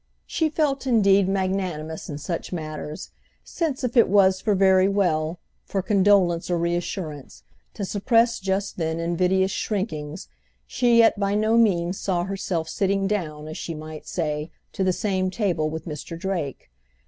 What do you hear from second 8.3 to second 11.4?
just then invidious shrinkings, she yet by